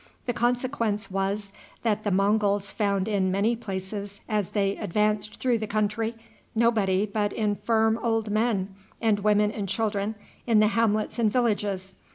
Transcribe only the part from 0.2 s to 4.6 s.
The consequence was that the Monguls found in many places, as